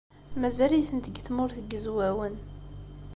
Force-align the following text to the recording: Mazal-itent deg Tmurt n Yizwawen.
Mazal-itent 0.41 1.07
deg 1.13 1.21
Tmurt 1.25 1.57
n 1.61 1.65
Yizwawen. 1.69 2.35